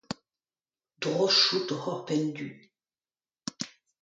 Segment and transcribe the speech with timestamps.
[1.01, 2.47] Droch out oc'h ober penn-du.